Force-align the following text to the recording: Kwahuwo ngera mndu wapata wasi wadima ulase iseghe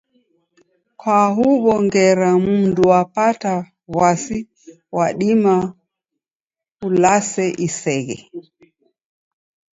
Kwahuwo 0.99 1.73
ngera 1.85 2.29
mndu 2.45 2.83
wapata 2.91 3.53
wasi 3.97 4.37
wadima 4.97 5.55
ulase 6.87 7.45
iseghe 7.67 8.17